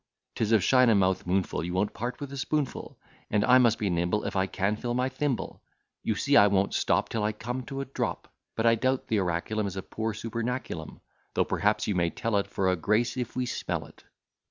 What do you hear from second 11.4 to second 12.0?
perhaps you